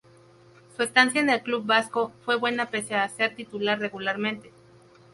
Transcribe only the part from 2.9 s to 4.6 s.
a no ser titular regularmente.